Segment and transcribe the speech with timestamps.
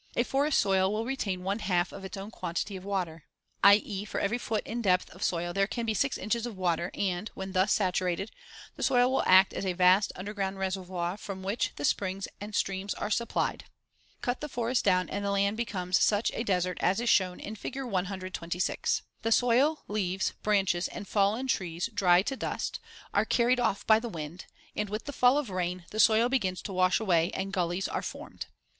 [0.15, 3.25] A forest soil will retain one half of its own quantity of water;
[3.63, 6.89] i.e., for every foot in depth of soil there can be six inches of water
[6.95, 8.31] and, when thus saturated,
[8.75, 12.95] the soil will act as a vast, underground reservoir from which the springs and streams
[12.95, 13.65] are supplied
[14.23, 14.39] (Fig.
[14.41, 14.41] 125).
[14.41, 17.53] Cut the forest down and the land becomes such a desert as is shown in
[17.55, 17.79] Fig.
[17.83, 19.03] 126.
[19.21, 22.79] The soil, leaves, branches and fallen trees dry to dust,
[23.13, 26.63] are carried off by the wind and, with the fall of rain, the soil begins
[26.63, 28.15] to wash away and gullies, such as are shown in Fig.
[28.15, 28.53] 127, are formed.